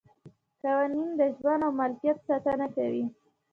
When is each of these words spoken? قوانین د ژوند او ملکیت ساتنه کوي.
قوانین 0.61 1.09
د 1.19 1.21
ژوند 1.37 1.61
او 1.65 1.71
ملکیت 1.79 2.17
ساتنه 2.27 2.67
کوي. 2.75 3.05